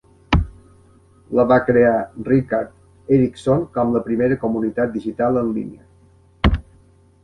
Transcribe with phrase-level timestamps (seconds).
[1.39, 1.91] La va crear
[2.31, 6.61] Rickard Eriksson com la primera comunitat digital en línia.